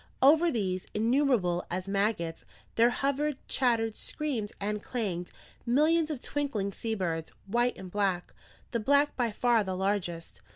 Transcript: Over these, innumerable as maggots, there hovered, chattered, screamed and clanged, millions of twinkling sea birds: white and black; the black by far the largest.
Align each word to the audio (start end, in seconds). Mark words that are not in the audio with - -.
Over 0.23 0.49
these, 0.49 0.87
innumerable 0.95 1.63
as 1.69 1.87
maggots, 1.87 2.43
there 2.73 2.89
hovered, 2.89 3.37
chattered, 3.47 3.95
screamed 3.95 4.51
and 4.59 4.81
clanged, 4.81 5.31
millions 5.63 6.09
of 6.09 6.19
twinkling 6.23 6.71
sea 6.71 6.95
birds: 6.95 7.31
white 7.45 7.77
and 7.77 7.91
black; 7.91 8.33
the 8.71 8.79
black 8.79 9.15
by 9.15 9.31
far 9.31 9.63
the 9.63 9.75
largest. 9.77 10.41